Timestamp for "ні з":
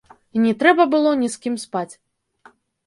1.21-1.43